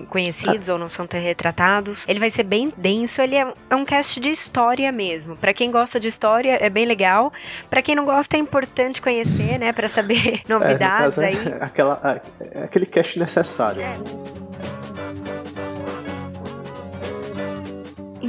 [0.09, 0.75] conhecidos ah.
[0.75, 2.05] ou não são tão retratados.
[2.09, 5.37] Ele vai ser bem denso, ele é, é um cast de história mesmo.
[5.37, 7.33] Para quem gosta de história, é bem legal.
[7.69, 9.73] Para quem não gosta, é importante conhecer, né?
[9.73, 11.49] Para saber novidades é, aí.
[11.49, 13.83] É aquela, é aquele cast necessário.
[13.83, 13.95] É.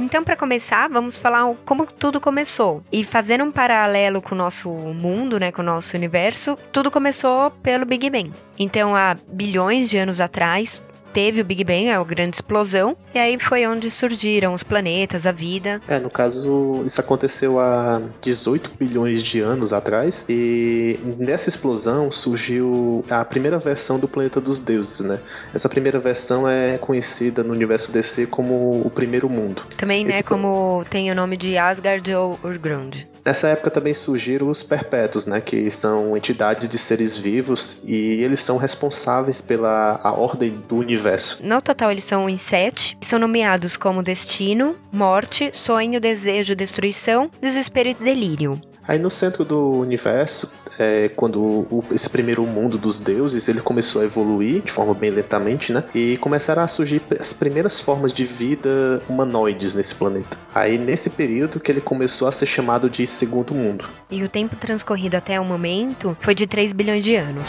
[0.06, 2.80] Então, para começar, vamos falar como tudo começou.
[2.92, 7.50] E fazendo um paralelo com o nosso mundo, né, com o nosso universo, tudo começou
[7.50, 8.32] pelo Big Bang.
[8.56, 10.80] Então, há bilhões de anos atrás,
[11.16, 15.32] teve o Big Bang, a grande explosão, e aí foi onde surgiram os planetas, a
[15.32, 15.80] vida.
[15.88, 23.02] É, no caso, isso aconteceu há 18 bilhões de anos atrás, e nessa explosão surgiu
[23.08, 25.18] a primeira versão do Planeta dos Deuses, né?
[25.54, 29.62] Essa primeira versão é conhecida no universo DC como o Primeiro Mundo.
[29.74, 33.08] Também, né, Esse né, como tem o nome de Asgard ou Urgrund.
[33.26, 38.40] Nessa época também surgiram os Perpétuos, né, que são entidades de seres vivos e eles
[38.40, 41.44] são responsáveis pela a ordem do universo.
[41.44, 42.96] No total, eles são em sete.
[43.00, 48.60] São nomeados como Destino, Morte, Sonho, Desejo, Destruição, Desespero e Delírio.
[48.86, 54.02] Aí no centro do universo, é, quando o, esse primeiro mundo dos deuses ele começou
[54.02, 55.82] a evoluir de forma bem lentamente, né?
[55.94, 60.36] E começaram a surgir as primeiras formas de vida humanoides nesse planeta.
[60.54, 63.86] Aí nesse período que ele começou a ser chamado de segundo mundo.
[64.10, 67.46] E o tempo transcorrido até o momento foi de 3 bilhões de anos.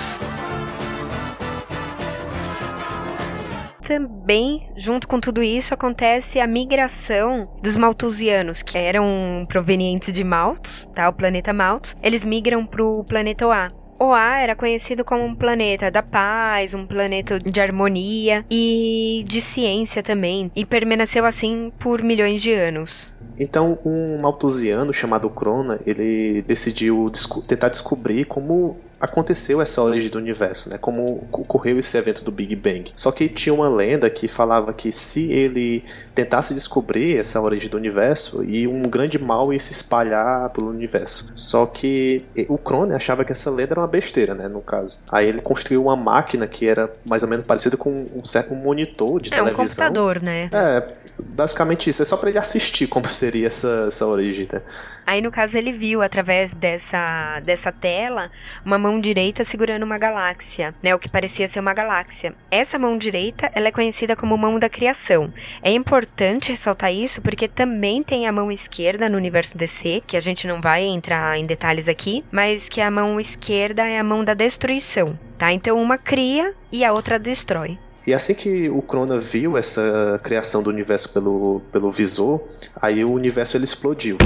[3.87, 10.89] Também, junto com tudo isso, acontece a migração dos maltusianos, que eram provenientes de Malthus,
[10.93, 11.07] tá?
[11.07, 11.95] O planeta Malthus.
[12.03, 13.71] Eles migram pro planeta Oa.
[13.97, 20.03] Oa era conhecido como um planeta da paz, um planeta de harmonia e de ciência
[20.03, 23.17] também, e permaneceu assim por milhões de anos.
[23.39, 30.17] Então, um maltusiano chamado Crona, ele decidiu desco tentar descobrir como aconteceu essa origem do
[30.17, 30.77] universo, né?
[30.77, 32.91] Como ocorreu esse evento do Big Bang.
[32.95, 35.83] Só que tinha uma lenda que falava que se ele
[36.15, 41.31] tentasse descobrir essa origem do universo, e um grande mal ia se espalhar pelo universo.
[41.35, 44.47] Só que o Crone achava que essa lenda era uma besteira, né?
[44.47, 44.99] No caso.
[45.11, 49.21] Aí ele construiu uma máquina que era mais ou menos parecida com um certo monitor
[49.21, 49.47] de é, televisão.
[49.47, 50.49] É um computador, né?
[50.51, 52.01] É, basicamente isso.
[52.01, 54.61] É só para ele assistir como seria essa, essa origem, né?
[55.07, 58.29] Aí, no caso, ele viu através dessa, dessa tela
[58.65, 60.93] uma mão direita segurando uma galáxia, né?
[60.93, 62.35] O que parecia ser uma galáxia.
[62.51, 65.33] Essa mão direita, ela é conhecida como mão da criação.
[65.63, 70.19] É importante ressaltar isso porque também tem a mão esquerda no universo DC, que a
[70.19, 74.25] gente não vai entrar em detalhes aqui, mas que a mão esquerda é a mão
[74.25, 75.53] da destruição, tá?
[75.53, 77.79] Então, uma cria e a outra destrói.
[78.05, 82.41] E assim que o Crona viu essa criação do universo pelo, pelo visor,
[82.75, 84.17] aí o universo ele explodiu.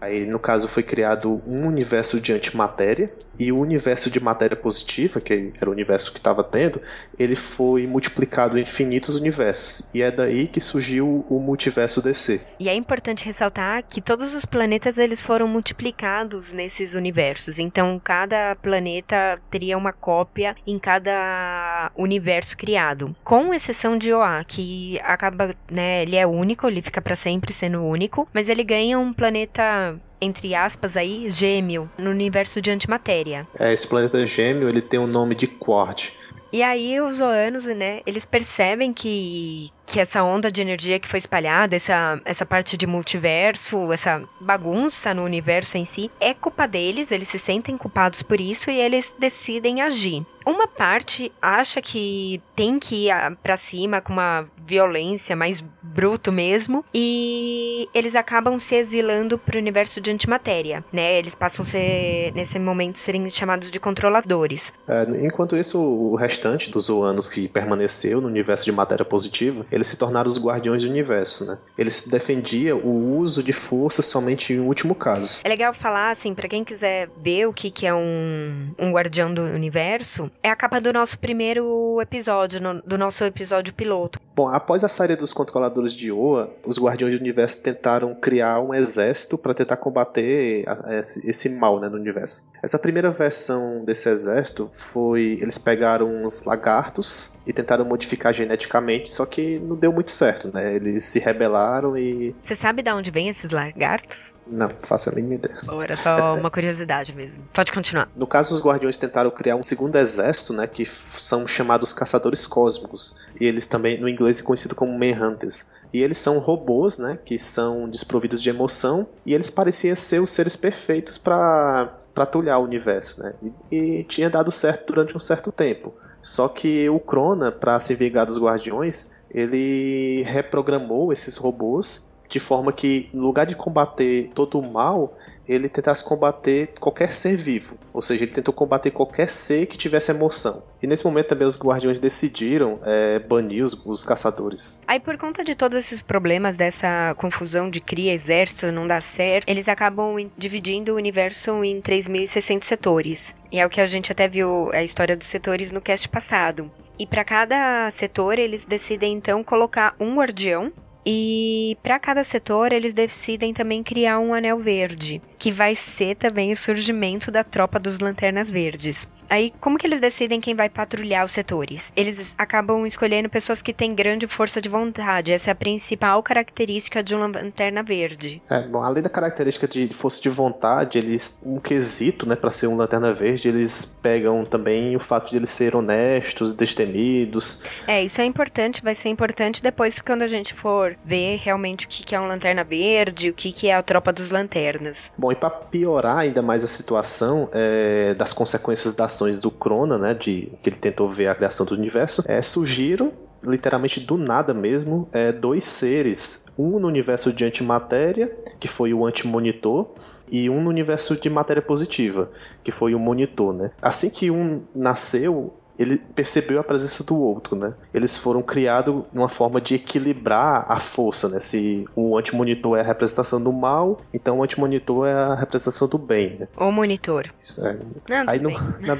[0.00, 5.20] Aí, no caso, foi criado um universo de antimatéria e o universo de matéria positiva,
[5.20, 6.80] que era o universo que estava tendo,
[7.18, 9.90] ele foi multiplicado em infinitos universos.
[9.94, 12.40] E é daí que surgiu o multiverso DC.
[12.58, 17.58] E é importante ressaltar que todos os planetas eles foram multiplicados nesses universos.
[17.58, 23.14] Então, cada planeta teria uma cópia em cada universo criado.
[23.22, 27.82] Com exceção de Oa, que acaba, né, ele é único, ele fica para sempre sendo
[27.82, 29.89] único, mas ele ganha um planeta
[30.20, 33.46] entre aspas aí, gêmeo, no universo de antimatéria.
[33.58, 36.10] É, esse planeta gêmeo, ele tem o nome de Quart.
[36.52, 41.18] E aí os Oanos, né, eles percebem que que essa onda de energia que foi
[41.18, 47.10] espalhada, essa, essa parte de multiverso, essa bagunça no universo em si, é culpa deles,
[47.10, 50.24] eles se sentem culpados por isso e eles decidem agir.
[50.46, 56.84] Uma parte acha que tem que ir para cima com uma violência mais bruto mesmo
[56.94, 61.18] e eles acabam se exilando para o universo de antimatéria, né?
[61.18, 64.72] Eles passam a ser nesse momento serem chamados de controladores.
[64.88, 69.88] É, enquanto isso, o restante dos Oanos que permaneceu no universo de matéria positiva, eles
[69.88, 71.58] se tornaram os guardiões do universo, né?
[71.76, 75.40] Eles defendiam o uso de força somente em último caso.
[75.42, 79.32] É legal falar, assim, para quem quiser ver o que, que é um, um guardião
[79.32, 84.20] do universo, é a capa do nosso primeiro episódio, no, do nosso episódio piloto.
[84.36, 88.72] Bom, após a saída dos controladores de Oa, os guardiões do universo tentaram criar um
[88.72, 92.50] exército para tentar combater esse, mal né, no universo.
[92.62, 95.38] Essa primeira versão desse exército foi.
[95.40, 100.74] Eles pegaram uns lagartos e tentaram modificar geneticamente, só que não deu muito certo, né?
[100.74, 102.34] Eles se rebelaram e.
[102.40, 104.34] Você sabe de onde vem esses lagartos?
[104.46, 105.56] Não, faço a mínima ideia.
[105.68, 107.44] Ou era só uma curiosidade mesmo.
[107.52, 108.08] Pode continuar.
[108.16, 110.66] No caso, os Guardiões tentaram criar um segundo exército, né?
[110.66, 113.16] Que são chamados Caçadores Cósmicos.
[113.40, 115.66] E eles também, no inglês, é conhecido como Manhunters.
[115.92, 117.18] E eles são robôs, né?
[117.24, 119.08] Que são desprovidos de emoção.
[119.24, 123.34] E eles pareciam ser os seres perfeitos para patrulhar o universo, né?
[123.70, 125.94] E, e tinha dado certo durante um certo tempo.
[126.22, 132.72] Só que o Crona, para se vingar dos Guardiões, ele reprogramou esses robôs de forma
[132.72, 135.16] que, no lugar de combater todo o mal,
[135.50, 137.76] ele tentasse combater qualquer ser vivo.
[137.92, 140.62] Ou seja, ele tentou combater qualquer ser que tivesse emoção.
[140.82, 144.82] E nesse momento também os guardiões decidiram é, banir os, os, caçadores.
[144.86, 149.48] Aí por conta de todos esses problemas, dessa confusão de cria exército, não dá certo,
[149.48, 153.34] eles acabam dividindo o universo em 3.600 setores.
[153.52, 156.70] E é o que a gente até viu a história dos setores no cast passado.
[156.98, 160.70] E para cada setor, eles decidem então colocar um guardião
[161.04, 166.52] e para cada setor, eles decidem também criar um anel verde, que vai ser também
[166.52, 169.08] o surgimento da tropa dos Lanternas Verdes.
[169.30, 171.92] Aí, como que eles decidem quem vai patrulhar os setores?
[171.94, 175.30] Eles acabam escolhendo pessoas que têm grande força de vontade.
[175.30, 178.42] Essa é a principal característica de uma lanterna verde.
[178.50, 182.66] É, bom, além da característica de força de vontade, eles um quesito, né, para ser
[182.66, 187.62] um lanterna verde, eles pegam também o fato de eles serem honestos, destemidos.
[187.86, 191.88] É, isso é importante, vai ser importante depois quando a gente for ver realmente o
[191.88, 195.12] que é um lanterna verde, o que é a tropa dos lanternas.
[195.16, 199.98] Bom, e para piorar ainda mais a situação é, das consequências das ações do Crona,
[199.98, 203.12] né, de que ele tentou ver a criação do universo, é, surgiram
[203.44, 209.06] literalmente do nada mesmo, é, dois seres, um no universo de antimatéria, que foi o
[209.06, 209.88] antimonitor,
[210.30, 212.30] e um no universo de matéria positiva,
[212.62, 213.72] que foi o monitor, né?
[213.82, 217.72] Assim que um nasceu, ele percebeu a presença do outro, né?
[217.94, 221.40] Eles foram criados numa forma de equilibrar a força, né?
[221.40, 225.96] Se o antimonitor é a representação do mal, então o antimonitor é a representação do
[225.96, 226.48] bem, né?
[226.56, 227.32] O monitor.
[227.42, 227.78] Isso, é.
[228.08, 228.50] Não, aí, no,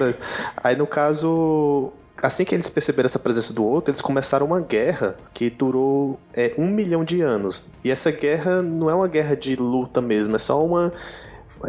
[0.56, 5.16] aí no caso, assim que eles perceberam essa presença do outro, eles começaram uma guerra
[5.34, 7.74] que durou é, um milhão de anos.
[7.84, 10.94] E essa guerra não é uma guerra de luta mesmo, é só uma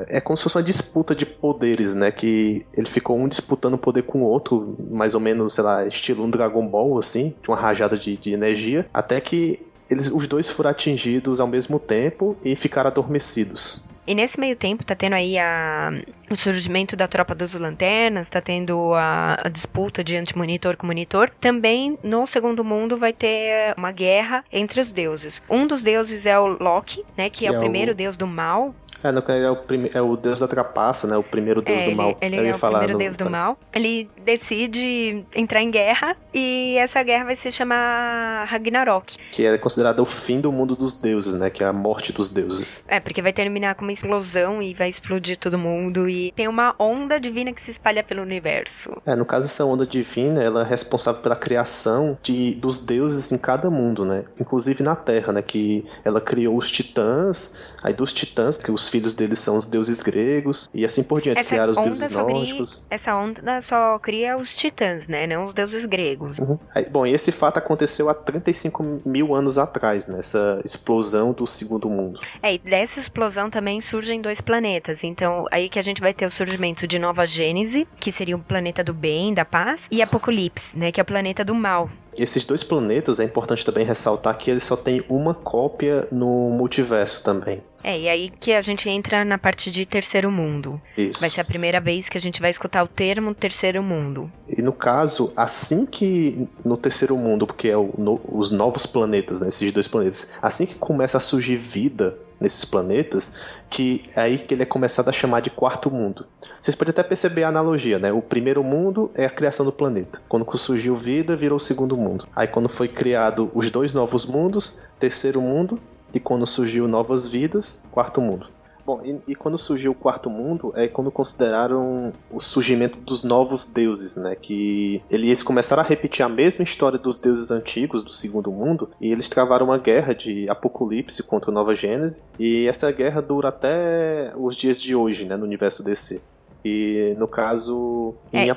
[0.08, 2.12] é como se fosse uma disputa de poderes, né?
[2.12, 6.24] Que ele ficou um disputando poder com o outro, mais ou menos, sei lá, estilo
[6.24, 10.50] um Dragon Ball, assim, de uma rajada de, de energia, até que eles, os dois
[10.50, 13.90] foram atingidos ao mesmo tempo e ficaram adormecidos.
[14.06, 15.92] E nesse meio tempo tá tendo aí a,
[16.30, 21.32] o surgimento da tropa dos lanternas, tá tendo a, a disputa de anti-monitor com monitor.
[21.40, 25.42] Também no segundo mundo vai ter uma guerra entre os deuses.
[25.50, 28.26] Um dos deuses é o Loki, né, que, que é, é, o primeiro deus do
[28.28, 31.18] mal, é, no, é, o prime, é o deus da trapaça, né?
[31.18, 32.18] O primeiro deus é, do mal.
[32.22, 33.58] Ele, ele é o primeiro no, deus do mal.
[33.74, 39.18] Ele decide entrar em guerra e essa guerra vai se chamar Ragnarok.
[39.32, 41.50] Que é considerado o fim do mundo dos deuses, né?
[41.50, 42.86] Que é a morte dos deuses.
[42.88, 46.74] É, porque vai terminar com uma explosão e vai explodir todo mundo e tem uma
[46.80, 48.92] onda divina que se espalha pelo universo.
[49.06, 53.38] É, no caso essa onda divina, ela é responsável pela criação de, dos deuses em
[53.38, 54.24] cada mundo, né?
[54.40, 55.42] Inclusive na Terra, né?
[55.42, 60.02] Que ela criou os titãs, Aí dos titãs, que os filhos deles são os deuses
[60.02, 62.86] gregos, e assim por diante, Essa criaram os deuses só cria- nórdicos.
[62.90, 65.26] Essa onda só cria os titãs, né?
[65.28, 66.38] Não os deuses gregos.
[66.40, 66.58] Uhum.
[66.76, 71.90] Aí, bom, e esse fato aconteceu há 35 mil anos atrás, nessa explosão do segundo
[71.90, 72.20] mundo.
[72.42, 75.04] É, e dessa explosão também surgem dois planetas.
[75.04, 78.40] Então, aí que a gente vai ter o surgimento de Nova Gênese, que seria o
[78.40, 80.92] planeta do bem, da paz, e Apocalipse, né?
[80.92, 81.90] Que é o planeta do mal.
[82.18, 87.24] Esses dois planetas, é importante também ressaltar que eles só têm uma cópia no multiverso
[87.24, 87.62] também.
[87.84, 90.80] É, e aí que a gente entra na parte de terceiro mundo.
[90.96, 91.20] Isso.
[91.20, 94.32] Vai ser a primeira vez que a gente vai escutar o termo terceiro mundo.
[94.48, 99.42] E no caso, assim que no terceiro mundo, porque é o no- os novos planetas,
[99.42, 103.36] né, esses dois planetas, assim que começa a surgir vida nesses planetas,
[103.72, 106.26] que é aí que ele é começado a chamar de quarto mundo.
[106.60, 108.12] Vocês podem até perceber a analogia, né?
[108.12, 110.22] O primeiro mundo é a criação do planeta.
[110.28, 112.28] Quando surgiu vida, virou o segundo mundo.
[112.36, 115.80] Aí quando foi criado os dois novos mundos, terceiro mundo,
[116.14, 118.48] e quando surgiu novas vidas, quarto mundo.
[118.86, 123.66] Bom, e, e quando surgiu o quarto mundo, é quando consideraram o surgimento dos novos
[123.66, 124.36] deuses, né?
[124.36, 129.12] Que eles começaram a repetir a mesma história dos deuses antigos do segundo mundo, e
[129.12, 134.56] eles travaram uma guerra de Apocalipse contra Nova Gênese, e essa guerra dura até os
[134.56, 135.38] dias de hoje, né?
[135.38, 136.22] No universo DC.
[136.64, 138.50] E no caso, em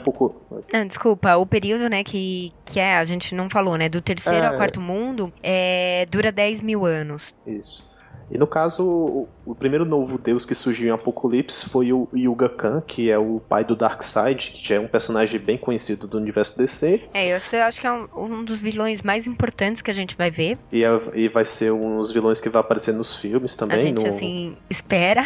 [0.72, 0.78] É.
[0.78, 4.44] Não, desculpa, o período, né, que, que é, a gente não falou, né, do terceiro
[4.44, 4.48] É.
[4.48, 7.34] ao quarto mundo, é, dura 10 mil anos.
[7.46, 7.93] Isso.
[8.30, 12.48] E no caso, o, o primeiro novo deus que surgiu em Apocalipse foi o Yuga
[12.48, 16.16] Khan, que é o pai do Darkseid, que já é um personagem bem conhecido do
[16.18, 19.90] universo DC, É, eu, eu acho que é um, um dos vilões mais importantes que
[19.90, 20.58] a gente vai ver.
[20.72, 23.76] e, é- e vai ser um dos vilões que vai aparecer nos filmes também.
[23.76, 25.24] a gente, no- assim, espera.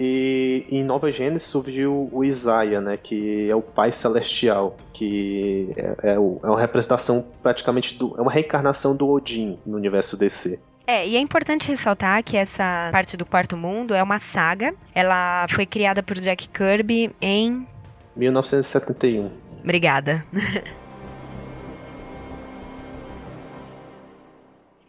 [0.00, 6.12] E em Nova Gênesis surgiu o Isaiah, né, que é o pai celestial, que é,
[6.12, 10.60] é o- é uma representação praticamente do, é uma reencarnação do Odin no universo DC.
[10.90, 14.74] É, e é importante ressaltar que essa parte do quarto mundo é uma saga.
[14.94, 17.68] Ela foi criada por Jack Kirby em.
[18.16, 19.30] 1971.
[19.62, 20.14] Obrigada.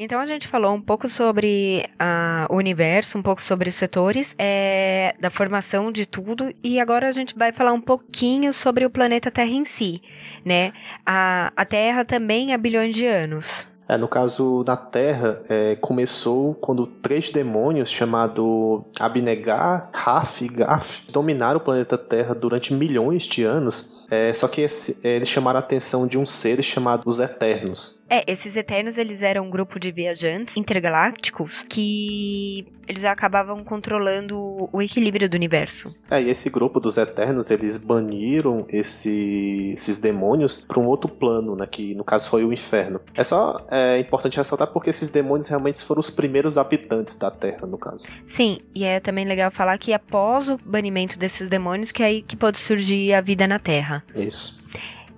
[0.01, 4.33] Então a gente falou um pouco sobre ah, o universo, um pouco sobre os setores,
[4.39, 8.89] é, da formação de tudo, e agora a gente vai falar um pouquinho sobre o
[8.89, 10.01] planeta Terra em si,
[10.45, 10.71] né?
[11.05, 13.67] A, a Terra também há bilhões de anos.
[13.89, 21.11] É, no caso da Terra, é, começou quando três demônios chamados Abnegar, Raf e Gaf
[21.11, 23.98] dominaram o planeta Terra durante milhões de anos.
[24.09, 28.01] É, só que esse- eles chamaram a atenção de uns seres chamados os Eternos.
[28.09, 34.81] É, esses Eternos, eles eram um grupo de viajantes intergalácticos que eles acabavam controlando o
[34.81, 35.93] equilíbrio do universo.
[36.09, 41.55] É, e esse grupo dos Eternos, eles baniram esse- esses demônios para um outro plano,
[41.55, 41.67] né?
[41.67, 42.99] Que no caso foi o inferno.
[43.15, 47.67] É só é, importante ressaltar porque esses demônios realmente foram os primeiros habitantes da Terra,
[47.67, 48.07] no caso.
[48.25, 52.21] Sim, e é também legal falar que após o banimento desses demônios, que é aí
[52.23, 53.98] que pode surgir a vida na Terra.
[54.15, 54.63] Isso.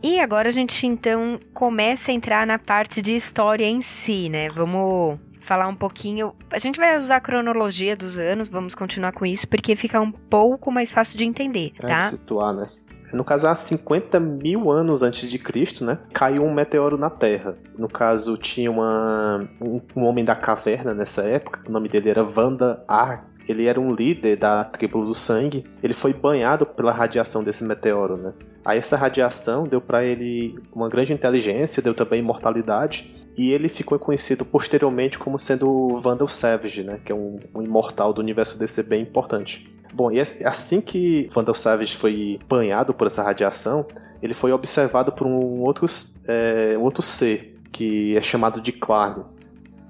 [0.03, 4.49] E agora a gente então começa a entrar na parte de história em si, né?
[4.49, 6.33] Vamos falar um pouquinho.
[6.51, 10.11] A gente vai usar a cronologia dos anos, vamos continuar com isso, porque fica um
[10.11, 12.01] pouco mais fácil de entender, É, tá?
[12.03, 12.67] situar, né?
[13.13, 15.99] No caso, há 50 mil anos antes de Cristo, né?
[16.13, 17.57] Caiu um meteoro na Terra.
[17.77, 21.61] No caso, tinha uma, um, um homem da caverna nessa época.
[21.67, 23.29] O nome dele era Vanda Ar.
[23.51, 25.63] Ele era um líder da tribo do sangue.
[25.83, 28.33] Ele foi banhado pela radiação desse meteoro, né?
[28.65, 33.15] Aí essa radiação deu pra ele uma grande inteligência, deu também imortalidade.
[33.37, 36.99] E ele ficou conhecido posteriormente como sendo o Vandal Savage, né?
[37.05, 39.71] Que é um, um imortal do universo DC bem importante.
[39.93, 43.85] Bom, e as- assim que Vandal Savage foi banhado por essa radiação,
[44.21, 45.85] ele foi observado por um outro,
[46.27, 49.23] é, um outro ser, que é chamado de Clarn.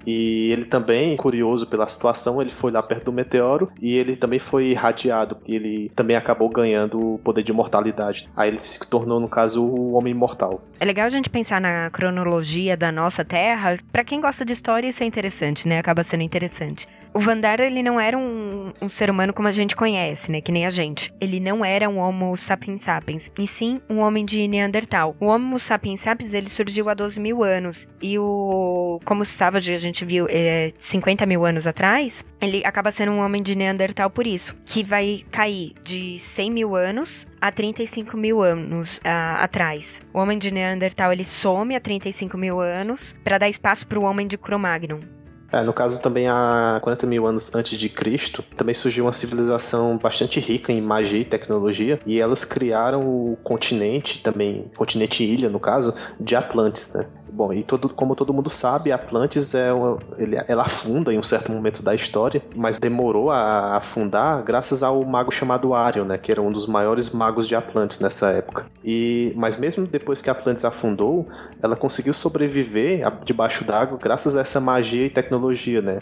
[0.06, 4.38] E ele também, curioso pela situação, ele foi lá perto do meteoro e ele também
[4.38, 5.38] foi irradiado.
[5.46, 8.28] Ele também acabou ganhando o poder de imortalidade.
[8.36, 10.62] Aí ele se tornou, no caso, o Homem Imortal.
[10.78, 13.78] É legal a gente pensar na cronologia da nossa Terra.
[13.92, 15.78] Pra quem gosta de história, isso é interessante, né?
[15.78, 16.86] Acaba sendo interessante.
[17.14, 20.40] O Vandar, ele não era um, um ser humano como a gente conhece, né?
[20.40, 21.12] Que nem a gente.
[21.20, 25.14] Ele não era um Homo sapiens sapiens, e sim um homem de Neandertal.
[25.20, 27.86] O Homo sapiens sapiens, ele surgiu há 12 mil anos.
[28.00, 28.98] E o...
[29.04, 33.42] Como Savage, a gente viu é, 50 mil anos atrás, ele acaba sendo um homem
[33.42, 34.56] de Neandertal por isso.
[34.64, 40.00] Que vai cair de 100 mil anos a 35 mil anos ah, atrás.
[40.14, 44.04] O homem de Neandertal ele some a 35 mil anos para dar espaço para o
[44.04, 45.21] homem de Cro-Magnon.
[45.52, 49.98] É, no caso também há 40 mil anos antes de Cristo, também surgiu uma civilização
[49.98, 55.60] bastante rica em magia e tecnologia, e elas criaram o continente, também continente ilha no
[55.60, 57.06] caso, de Atlantis, né?
[57.34, 61.22] Bom, e todo, como todo mundo sabe, Atlantis é uma, ele, ela afunda em um
[61.22, 66.30] certo momento da história, mas demorou a afundar graças ao mago chamado Arion, né, que
[66.30, 68.66] era um dos maiores magos de Atlantis nessa época.
[68.84, 71.26] E mas mesmo depois que Atlantis afundou,
[71.62, 76.00] ela conseguiu sobreviver debaixo d'água graças a essa magia e tecnologia, né?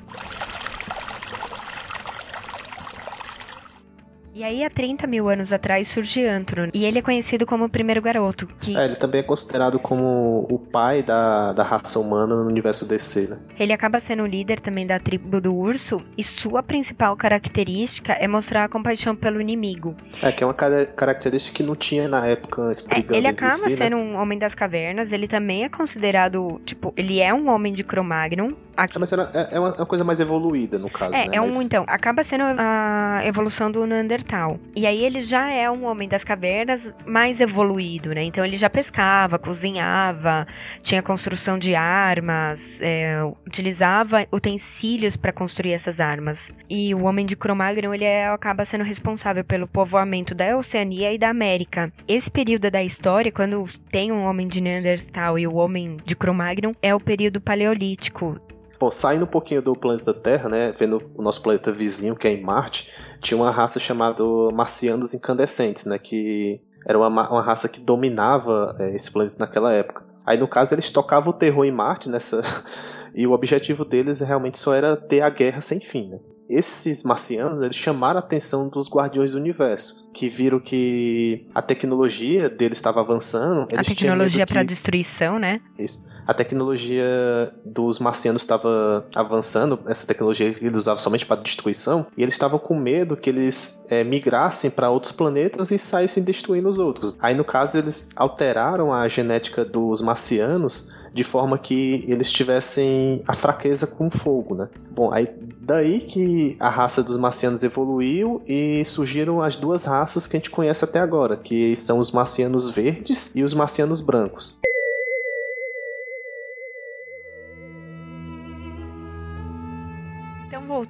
[4.40, 6.70] E aí, há 30 mil anos atrás, surge Antron.
[6.72, 8.48] E ele é conhecido como o primeiro garoto.
[8.58, 8.74] Que...
[8.74, 13.28] É, ele também é considerado como o pai da, da raça humana no universo DC,
[13.28, 13.38] né?
[13.58, 16.00] Ele acaba sendo o líder também da tribo do urso.
[16.16, 19.94] E sua principal característica é mostrar a compaixão pelo inimigo.
[20.22, 22.82] É, que é uma característica que não tinha na época antes.
[22.88, 23.76] É, ele acaba si, né?
[23.76, 24.02] sendo né?
[24.02, 25.12] um homem das cavernas.
[25.12, 28.52] Ele também é considerado, tipo, ele é um homem de Cro-Magnon.
[28.80, 28.96] Aqui.
[28.96, 31.14] É, mas era, é, é, uma, é uma coisa mais evoluída, no caso.
[31.14, 31.36] É, né?
[31.36, 31.60] é um, mas...
[31.60, 36.24] então, acaba sendo a evolução do Neandertal e aí ele já é um homem das
[36.24, 38.22] cavernas mais evoluído, né?
[38.22, 40.46] Então ele já pescava, cozinhava,
[40.82, 46.50] tinha construção de armas, é, utilizava utensílios para construir essas armas.
[46.68, 51.18] E o homem de Cro-Magnon ele é, acaba sendo responsável pelo povoamento da Oceania e
[51.18, 51.92] da América.
[52.08, 56.72] Esse período da história, quando tem um homem de Neandertal e o homem de Cro-Magnon,
[56.80, 58.40] é o período paleolítico.
[58.80, 62.32] Bom, saindo um pouquinho do planeta Terra, né, vendo o nosso planeta vizinho, que é
[62.32, 67.78] em Marte, tinha uma raça chamada Marcianos Incandescentes, né, que era uma, uma raça que
[67.78, 70.02] dominava é, esse planeta naquela época.
[70.24, 72.42] Aí, no caso, eles tocavam o terror em Marte, nessa...
[73.14, 76.18] e o objetivo deles realmente só era ter a guerra sem fim, né?
[76.48, 82.50] esses marcianos eles chamaram a atenção dos guardiões do universo, que viram que a tecnologia
[82.50, 83.68] deles estava avançando.
[83.72, 85.60] a tecnologia para destruição, né?
[85.78, 92.06] Isso a tecnologia dos marcianos estava avançando, essa tecnologia que eles usavam somente para destruição,
[92.16, 96.68] e eles estavam com medo que eles é, migrassem para outros planetas e saíssem destruindo
[96.68, 97.16] os outros.
[97.18, 103.34] Aí, no caso, eles alteraram a genética dos marcianos de forma que eles tivessem a
[103.34, 104.68] fraqueza com fogo, né?
[104.92, 105.28] Bom, aí
[105.60, 110.50] daí que a raça dos marcianos evoluiu e surgiram as duas raças que a gente
[110.50, 114.60] conhece até agora, que são os marcianos verdes e os marcianos brancos.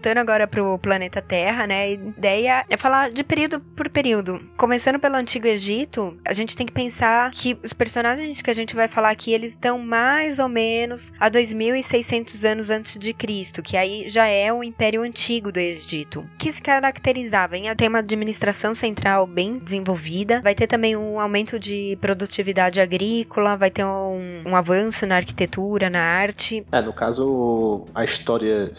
[0.01, 1.83] Voltando agora pro planeta Terra, né?
[1.83, 4.41] A ideia é falar de período por período.
[4.57, 8.75] Começando pelo Antigo Egito, a gente tem que pensar que os personagens que a gente
[8.75, 13.77] vai falar aqui, eles estão mais ou menos a 2600 anos antes de Cristo, que
[13.77, 18.75] aí já é o Império Antigo do Egito, que se caracterizava em ter uma administração
[18.75, 24.57] central bem desenvolvida, vai ter também um aumento de produtividade agrícola, vai ter um, um
[24.57, 26.65] avanço na arquitetura, na arte.
[26.73, 28.71] É, no caso, a história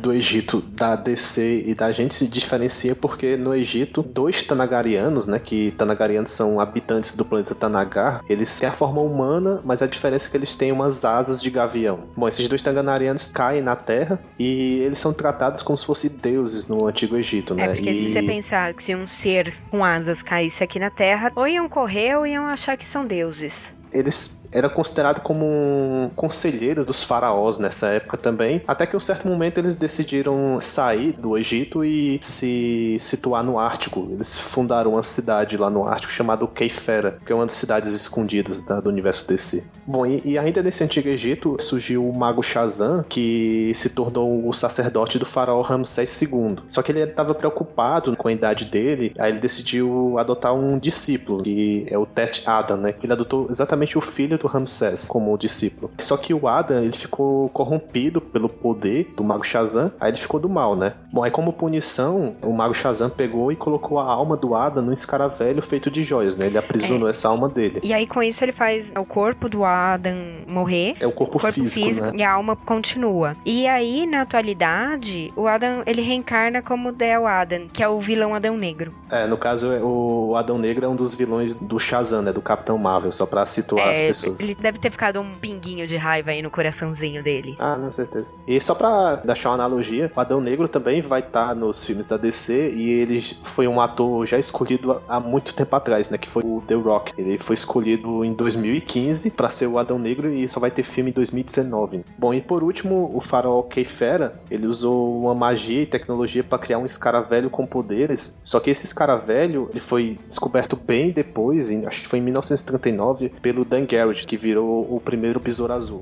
[0.00, 5.26] do Egito Egito da DC e da gente se diferencia porque no Egito, dois Tanagarianos,
[5.26, 9.86] né, que Tanagarianos são habitantes do planeta Tanagar, eles têm a forma humana, mas a
[9.86, 12.00] diferença é que eles têm umas asas de gavião.
[12.16, 16.68] Bom, esses dois Tanagarianos caem na Terra e eles são tratados como se fossem deuses
[16.68, 17.64] no Antigo Egito, né?
[17.64, 17.94] É, porque e...
[17.94, 21.68] se você pensar que se um ser com asas caísse aqui na Terra, ou iam
[21.68, 23.72] correr ou iam achar que são deuses.
[23.92, 29.00] Eles era considerado como um conselheiro dos faraós nessa época também, até que em um
[29.00, 34.08] certo momento eles decidiram sair do Egito e se situar no Ártico.
[34.12, 38.60] Eles fundaram uma cidade lá no Ártico chamada Keifera, que é uma das cidades escondidas
[38.60, 39.64] da, do universo DC.
[39.86, 44.52] Bom, e, e, ainda nesse antigo Egito surgiu o mago Shazam, que se tornou o
[44.52, 46.58] sacerdote do faraó Ramsés II.
[46.68, 51.42] Só que ele estava preocupado com a idade dele, aí ele decidiu adotar um discípulo,
[51.42, 52.94] que é o Tet Adam, né?
[53.02, 55.90] Ele adotou exatamente o filho do Ramsés como discípulo.
[55.98, 60.38] Só que o Adam, ele ficou corrompido pelo poder do Mago Shazam, aí ele ficou
[60.38, 60.94] do mal, né?
[61.12, 64.92] Bom, aí como punição, o Mago Shazam pegou e colocou a alma do Adam num
[64.92, 66.46] escaravelho feito de joias, né?
[66.46, 67.10] Ele aprisionou é.
[67.10, 67.80] essa alma dele.
[67.82, 70.16] E aí com isso ele faz o corpo do Adam
[70.48, 70.96] morrer.
[71.00, 72.14] É o corpo, o corpo físico, físico né?
[72.16, 73.36] e a alma continua.
[73.44, 78.34] E aí, na atualidade, o Adam, ele reencarna como Del Adam, que é o vilão
[78.34, 78.94] Adão Negro.
[79.10, 82.32] É, no caso, o Adão Negro é um dos vilões do Shazam, né?
[82.32, 84.31] Do Capitão Marvel, só pra situar é, as pessoas.
[84.40, 87.54] Ele deve ter ficado um pinguinho de raiva aí no coraçãozinho dele.
[87.58, 88.34] Ah, com certeza.
[88.46, 92.06] E só pra deixar uma analogia, o Adão Negro também vai estar tá nos filmes
[92.06, 96.18] da DC e ele foi um ator já escolhido há muito tempo atrás, né?
[96.18, 97.12] Que foi o The Rock.
[97.16, 101.10] Ele foi escolhido em 2015 para ser o Adão Negro e só vai ter filme
[101.10, 102.04] em 2019.
[102.18, 106.78] Bom, e por último, o farol Keifera, ele usou uma magia e tecnologia para criar
[106.78, 108.40] um escaravelho com poderes.
[108.44, 113.30] Só que esse escaravelho, ele foi descoberto bem depois, em, acho que foi em 1939,
[113.40, 116.00] pelo Dan Garrett, que virou o primeiro Besouro Azul.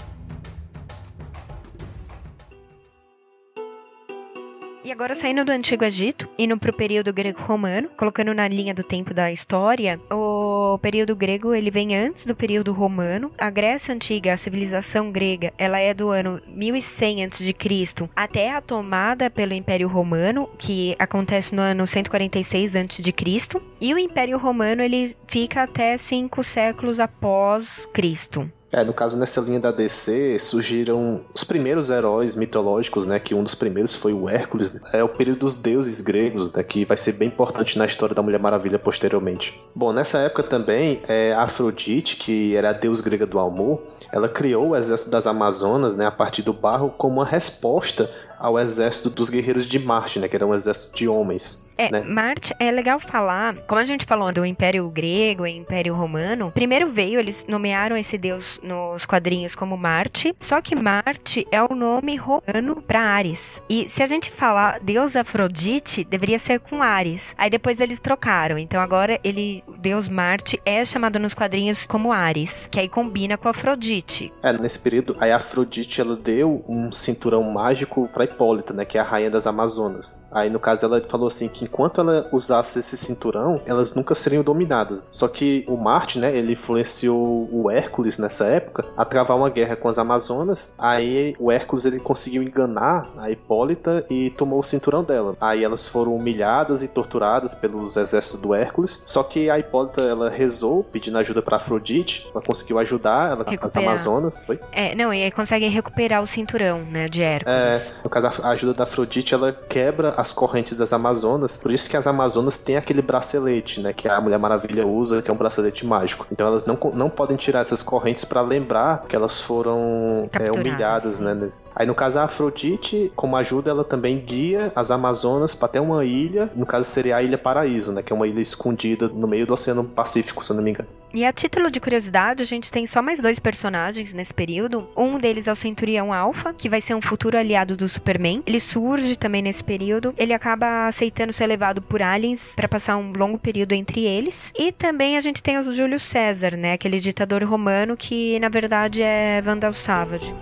[4.91, 9.15] E agora saindo do Antigo Egito, indo pro período grego-romano, colocando na linha do tempo
[9.15, 13.33] da história, o o período grego ele vem antes do período romano.
[13.37, 18.09] A Grécia antiga, a civilização grega, ela é do ano 1100 a.C.
[18.15, 23.61] até a tomada pelo Império Romano, que acontece no ano 146 a.C.
[23.81, 28.51] E o Império Romano ele fica até cinco séculos após Cristo.
[28.73, 33.19] É, no caso, nessa linha da DC, surgiram os primeiros heróis mitológicos, né?
[33.19, 34.73] Que um dos primeiros foi o Hércules.
[34.73, 34.81] Né?
[34.93, 36.63] É o período dos deuses gregos, né?
[36.63, 39.61] Que vai ser bem importante na história da Mulher Maravilha posteriormente.
[39.75, 44.69] Bom, nessa época também, é, Afrodite, que era a deusa grega do amor, ela criou
[44.69, 46.07] o exército das Amazonas, né?
[46.07, 48.09] A partir do barro, como uma resposta
[48.41, 50.27] ao exército dos guerreiros de Marte, né?
[50.27, 51.71] Que era um exército de homens.
[51.81, 52.03] É, né?
[52.03, 56.89] Marte é legal falar, como a gente falou do Império Grego e Império Romano, primeiro
[56.89, 62.17] veio, eles nomearam esse deus nos quadrinhos como Marte, só que Marte é o nome
[62.17, 63.63] romano para Ares.
[63.67, 67.35] E se a gente falar deus Afrodite, deveria ser com Ares.
[67.39, 72.69] Aí depois eles trocaram, então agora ele, deus Marte é chamado nos quadrinhos como Ares,
[72.71, 74.31] que aí combina com Afrodite.
[74.43, 79.01] É, nesse período, a Afrodite ela deu um cinturão mágico para Hipólita, né, que é
[79.01, 80.27] a rainha das Amazonas.
[80.31, 84.43] Aí no caso ela falou assim que enquanto ela usasse esse cinturão, elas nunca seriam
[84.43, 85.05] dominadas.
[85.11, 89.77] Só que o Marte, né, ele influenciou o Hércules nessa época a travar uma guerra
[89.77, 90.75] com as Amazonas.
[90.79, 95.37] Aí o Hércules ele conseguiu enganar a Hipólita e tomou o cinturão dela.
[95.41, 99.03] Aí elas foram humilhadas e torturadas pelos exércitos do Hércules.
[99.07, 102.27] Só que a Hipólita ela rezou pedindo ajuda para Afrodite.
[102.33, 104.45] Ela conseguiu ajudar ela, as Amazonas.
[104.45, 104.59] Foi?
[104.73, 107.57] É, não, e aí consegue recuperar o cinturão, né, de Hércules.
[107.57, 111.89] É, no caso a ajuda da Afrodite ela quebra as correntes das Amazonas por isso
[111.89, 113.93] que as Amazonas têm aquele bracelete, né?
[113.93, 116.27] Que a Mulher Maravilha usa, que é um bracelete mágico.
[116.31, 121.21] Então elas não, não podem tirar essas correntes para lembrar que elas foram é, humilhadas,
[121.21, 121.37] né?
[121.75, 126.05] Aí no caso a Afrodite, como ajuda, ela também guia as Amazonas para até uma
[126.05, 126.51] ilha.
[126.55, 128.03] No caso seria a Ilha Paraíso, né?
[128.03, 130.89] Que é uma ilha escondida no meio do Oceano Pacífico, se eu não me engano.
[131.13, 134.89] E a título de curiosidade, a gente tem só mais dois personagens nesse período.
[134.97, 138.43] Um deles é o Centurião Alpha, que vai ser um futuro aliado do Superman.
[138.47, 140.15] Ele surge também nesse período.
[140.17, 144.53] Ele acaba aceitando ser levado por aliens para passar um longo período entre eles.
[144.57, 146.75] E também a gente tem o Júlio César, né?
[146.75, 150.33] Aquele ditador romano que na verdade é Vandal Savage.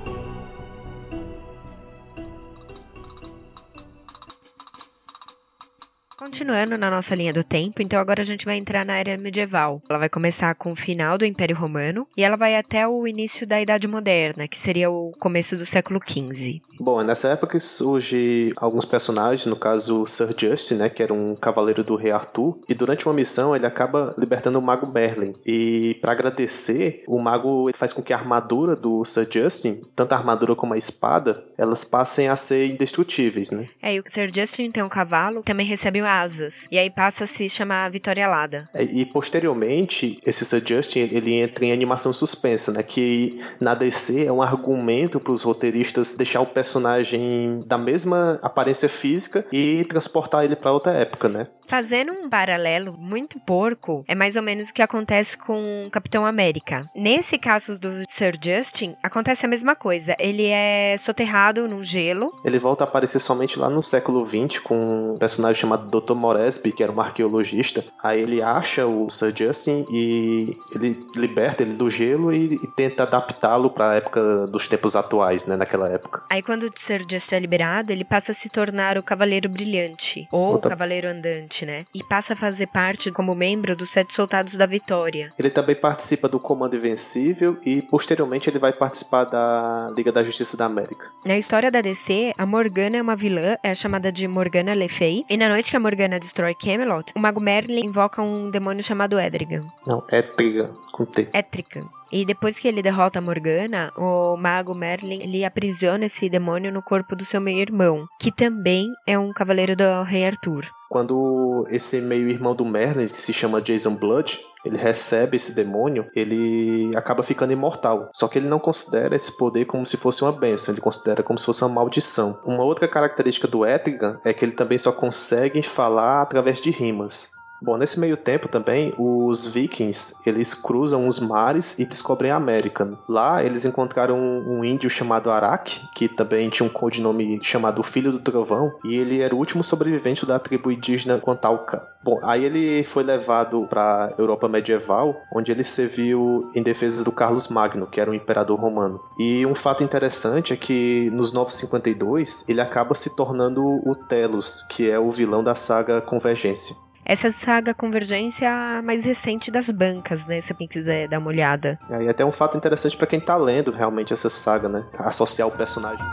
[6.28, 9.80] Continuando na nossa linha do tempo, então agora a gente vai entrar na era medieval.
[9.88, 13.46] Ela vai começar com o final do Império Romano e ela vai até o início
[13.46, 16.60] da Idade Moderna, que seria o começo do século XV.
[16.78, 21.82] Bom, nessa época surge alguns personagens, no caso Sir Justin, né, que era um cavaleiro
[21.82, 25.32] do rei Arthur, e durante uma missão ele acaba libertando o mago Merlin.
[25.46, 30.16] E para agradecer, o mago faz com que a armadura do Sir Justin, tanto a
[30.18, 33.66] armadura como a espada, elas passem a ser indestrutíveis, né?
[33.80, 36.68] É, e o Sir Justin tem um cavalo, também recebe asas.
[36.70, 38.68] E aí passa a se chamar Vitória Alada.
[38.74, 42.82] É, e posteriormente, esse Sir Justin, ele entra em animação suspensa, né?
[42.82, 48.88] Que na DC é um argumento para os roteiristas deixar o personagem da mesma aparência
[48.88, 51.46] física e transportar ele para outra época, né?
[51.66, 56.24] Fazendo um paralelo muito porco, é mais ou menos o que acontece com o Capitão
[56.24, 56.88] América.
[56.96, 60.16] Nesse caso do Sir Justin, acontece a mesma coisa.
[60.18, 62.32] Ele é soterrado no gelo.
[62.42, 66.14] Ele volta a aparecer somente lá no século XX com um personagem chamado Dr.
[66.14, 67.84] Moresby, que era um arqueologista.
[68.02, 73.02] Aí ele acha o Sir Justin e ele liberta ele do gelo e, e tenta
[73.02, 76.22] adaptá-lo para a época dos tempos atuais, né, naquela época.
[76.30, 80.26] Aí quando o Sir Justin é liberado, ele passa a se tornar o Cavaleiro Brilhante
[80.32, 80.68] ou Outra...
[80.68, 81.84] o Cavaleiro Andante né?
[81.94, 85.28] E passa a fazer parte como membro dos Sete Soldados da Vitória.
[85.38, 90.56] Ele também participa do Comando Invencível e posteriormente ele vai participar da Liga da Justiça
[90.56, 91.06] da América.
[91.24, 95.24] Na história da DC, a Morgana é uma vilã, é chamada de Morgana Le Fay,
[95.28, 99.18] e na noite que a Morgana destrói Camelot, o Mago Merlin invoca um demônio chamado
[99.18, 99.62] Edrigan.
[99.86, 101.28] Não, Etrigan, com T.
[101.32, 101.88] Etrigan.
[102.10, 106.82] E depois que ele derrota a Morgana, o mago Merlin ele aprisiona esse demônio no
[106.82, 110.64] corpo do seu meio-irmão, que também é um cavaleiro do rei Arthur.
[110.88, 116.90] Quando esse meio-irmão do Merlin, que se chama Jason Blood, ele recebe esse demônio, ele
[116.96, 118.10] acaba ficando imortal.
[118.12, 121.38] Só que ele não considera esse poder como se fosse uma benção, ele considera como
[121.38, 122.40] se fosse uma maldição.
[122.44, 127.37] Uma outra característica do Etrigan é que ele também só consegue falar através de rimas.
[127.60, 132.96] Bom, nesse meio tempo também, os vikings, eles cruzam os mares e descobrem a América.
[133.08, 138.20] Lá, eles encontraram um, índio chamado Arak, que também tinha um codinome chamado Filho do
[138.20, 141.82] Trovão, e ele era o último sobrevivente da tribo indígena Quantalca.
[142.04, 147.48] Bom, aí ele foi levado para Europa medieval, onde ele serviu em defesa do Carlos
[147.48, 149.00] Magno, que era um imperador romano.
[149.18, 154.88] E um fato interessante é que nos 952 ele acaba se tornando o Telos, que
[154.88, 156.87] é o vilão da saga Convergência.
[157.08, 158.50] Essa saga Convergência
[158.84, 160.42] mais recente das bancas, né?
[160.42, 161.78] Se alguém quiser dar uma olhada.
[161.88, 164.84] É, e até um fato interessante para quem tá lendo realmente essa saga, né?
[164.98, 166.04] Associar o personagem.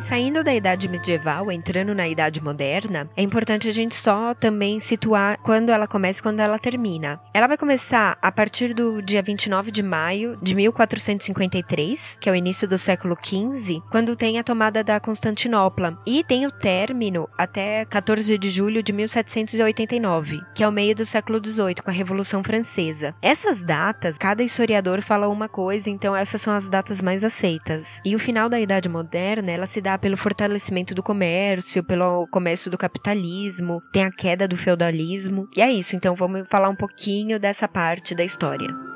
[0.00, 5.38] Saindo da idade medieval, entrando na idade moderna, é importante a gente só também situar
[5.42, 7.20] quando ela começa e quando ela termina.
[7.34, 12.34] Ela vai começar a partir do dia 29 de maio de 1453, que é o
[12.34, 17.84] início do século XV, quando tem a tomada da Constantinopla, e tem o término até
[17.84, 22.42] 14 de julho de 1789, que é o meio do século XVIII, com a Revolução
[22.42, 23.14] Francesa.
[23.20, 28.00] Essas datas, cada historiador fala uma coisa, então essas são as datas mais aceitas.
[28.04, 32.70] E o final da Idade Moderna, ela se dá pelo fortalecimento do comércio, pelo comércio
[32.70, 35.48] do capitalismo, tem a queda do feudalismo.
[35.56, 38.91] E é isso, então vamos falar um pouquinho dessa parte da história.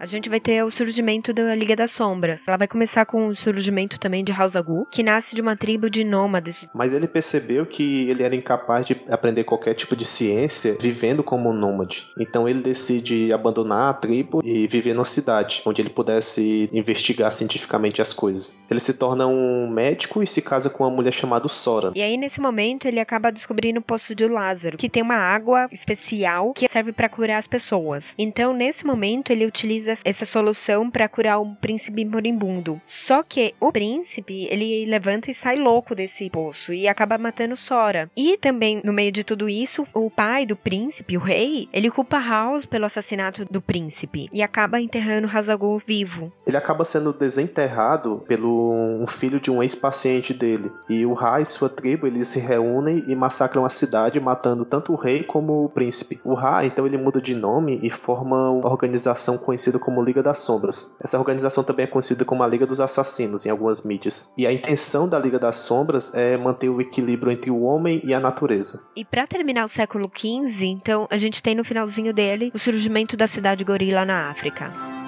[0.00, 2.48] A gente vai ter o surgimento da Liga das Sombras.
[2.48, 6.02] Ela vai começar com o surgimento também de Hausagu, que nasce de uma tribo de
[6.04, 6.66] nômades.
[6.72, 11.50] Mas ele percebeu que ele era incapaz de aprender qualquer tipo de ciência vivendo como
[11.50, 12.08] um nômade.
[12.18, 18.00] Então ele decide abandonar a tribo e viver numa cidade, onde ele pudesse investigar cientificamente
[18.00, 18.58] as coisas.
[18.70, 21.92] Ele se torna um médico e se casa com uma mulher chamada Sora.
[21.94, 25.68] E aí nesse momento ele acaba descobrindo o Poço de Lázaro, que tem uma água
[25.70, 28.14] especial que serve para curar as pessoas.
[28.16, 32.80] Então nesse momento ele utiliza essa solução para curar um príncipe moribundo.
[32.84, 38.10] Só que o príncipe, ele levanta e sai louco desse poço e acaba matando Sora.
[38.16, 42.18] E também, no meio de tudo isso, o pai do príncipe, o rei, ele culpa
[42.18, 46.32] House pelo assassinato do príncipe e acaba enterrando Hazagul vivo.
[46.46, 50.70] Ele acaba sendo desenterrado pelo um filho de um ex-paciente dele.
[50.88, 54.92] E o Ra e sua tribo, eles se reúnem e massacram a cidade, matando tanto
[54.92, 56.20] o rei como o príncipe.
[56.24, 60.38] O Ra, então, ele muda de nome e forma uma organização conhecida como Liga das
[60.38, 60.96] Sombras.
[61.00, 64.32] Essa organização também é conhecida como a Liga dos Assassinos em algumas mídias.
[64.36, 68.14] E a intenção da Liga das Sombras é manter o equilíbrio entre o homem e
[68.14, 68.82] a natureza.
[68.94, 73.16] E para terminar o século XV, então, a gente tem no finalzinho dele o surgimento
[73.16, 74.99] da cidade gorila na África.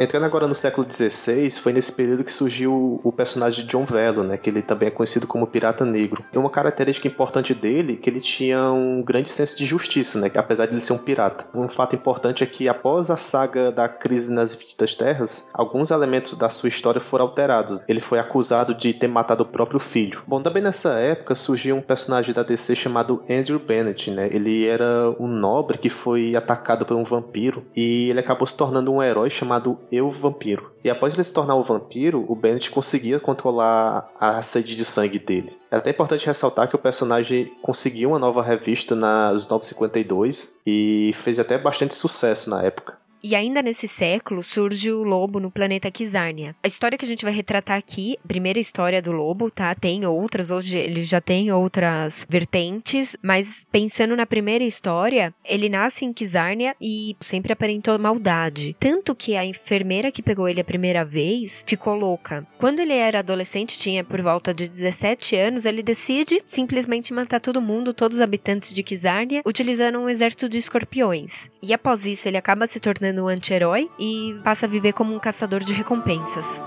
[0.00, 4.24] Entrando agora no século XVI, foi nesse período que surgiu o personagem de John Velo,
[4.24, 6.24] né, que ele também é conhecido como Pirata Negro.
[6.32, 10.30] E uma característica importante dele é que ele tinha um grande senso de justiça, né,
[10.34, 11.46] apesar de ele ser um pirata.
[11.54, 16.34] Um fato importante é que após a saga da crise nas Infinitas Terras, alguns elementos
[16.34, 17.82] da sua história foram alterados.
[17.86, 20.22] Ele foi acusado de ter matado o próprio filho.
[20.26, 24.30] Bom, também nessa época surgiu um personagem da DC chamado Andrew Bennett, né?
[24.32, 28.90] Ele era um nobre que foi atacado por um vampiro e ele acabou se tornando
[28.90, 30.72] um herói chamado eu vampiro.
[30.84, 34.84] E após ele se tornar o um vampiro, o Bennett conseguia controlar a sede de
[34.84, 35.50] sangue dele.
[35.70, 41.38] É até importante ressaltar que o personagem conseguiu uma nova revista nas 952 e fez
[41.38, 42.99] até bastante sucesso na época.
[43.22, 46.56] E ainda nesse século surge o lobo no planeta Kizarnia.
[46.62, 49.74] A história que a gente vai retratar aqui, primeira história do lobo, tá?
[49.74, 56.04] Tem outras, hoje ele já tem outras vertentes, mas pensando na primeira história, ele nasce
[56.04, 58.74] em Kizarnia e sempre aparentou maldade.
[58.80, 62.46] Tanto que a enfermeira que pegou ele a primeira vez ficou louca.
[62.58, 67.60] Quando ele era adolescente, tinha por volta de 17 anos, ele decide simplesmente matar todo
[67.60, 71.50] mundo, todos os habitantes de Kizarnia, utilizando um exército de escorpiões.
[71.62, 75.14] E após isso, ele acaba se tornando tornando um anti-herói e passa a viver como
[75.14, 76.62] um caçador de recompensas.